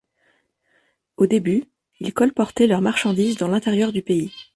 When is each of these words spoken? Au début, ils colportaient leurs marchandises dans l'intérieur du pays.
Au 1.17 1.27
début, 1.27 1.65
ils 1.99 2.11
colportaient 2.15 2.65
leurs 2.65 2.81
marchandises 2.81 3.37
dans 3.37 3.49
l'intérieur 3.49 3.91
du 3.91 4.01
pays. 4.01 4.31